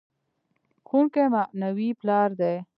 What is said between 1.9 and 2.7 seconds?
پلار دی.